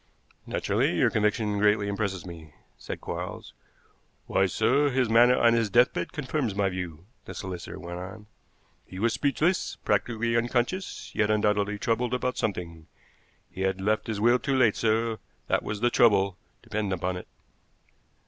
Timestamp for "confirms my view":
6.11-7.05